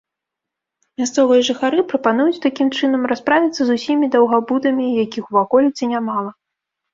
[1.01, 6.35] Мясцовыя жыхары прапануюць такім чынам расправіцца з усімі даўгабудамі, якіх у ваколіцы нямала.